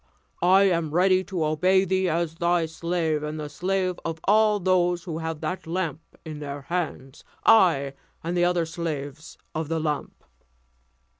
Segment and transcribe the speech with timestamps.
[0.41, 5.03] I am ready to obey thee as thy slave, and the slave of all those
[5.03, 7.93] who have that lamp in their hands; I,
[8.23, 10.23] and the other slaves of the lamp."